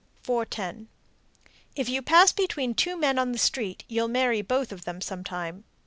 410. 0.23 0.87
If 1.75 1.87
you 1.87 2.01
pass 2.01 2.31
between 2.33 2.73
two 2.73 2.97
men 2.97 3.19
on 3.19 3.33
the 3.33 3.37
street, 3.37 3.83
you'll 3.87 4.07
marry 4.07 4.41
both 4.41 4.71
of 4.71 4.83
them 4.83 4.99
sometime. 4.99 5.63